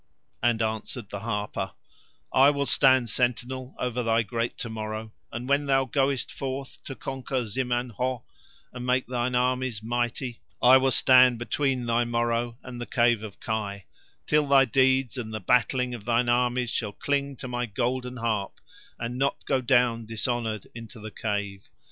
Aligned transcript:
And 0.41 0.63
answered 0.63 1.11
the 1.11 1.19
harper: 1.19 1.73
"I 2.33 2.49
will 2.49 2.65
stand 2.65 3.11
sentinel 3.11 3.75
over 3.77 4.01
thy 4.01 4.23
great 4.23 4.57
to 4.57 4.67
morrow, 4.67 5.11
and 5.31 5.47
when 5.47 5.67
thou 5.67 5.85
goest 5.85 6.31
forth 6.31 6.83
to 6.85 6.95
conquer 6.95 7.43
Ziman 7.45 7.91
ho 7.91 8.23
and 8.73 8.83
make 8.83 9.05
thine 9.05 9.35
armies 9.35 9.83
mighty 9.83 10.41
I 10.59 10.77
will 10.77 10.89
stand 10.89 11.37
between 11.37 11.85
thy 11.85 12.03
morrow 12.05 12.57
and 12.63 12.81
the 12.81 12.87
cave 12.87 13.21
of 13.21 13.39
Kai, 13.39 13.85
till 14.25 14.47
thy 14.47 14.65
deeds 14.65 15.17
and 15.17 15.31
the 15.31 15.39
battling 15.39 15.93
of 15.93 16.05
thine 16.05 16.29
armies 16.29 16.71
shall 16.71 16.93
cling 16.93 17.35
to 17.35 17.47
my 17.47 17.67
golden 17.67 18.17
harp 18.17 18.59
and 18.97 19.19
not 19.19 19.45
go 19.45 19.61
down 19.61 20.07
dishonoured 20.07 20.65
into 20.73 20.99
the 20.99 21.11
cave. 21.11 21.69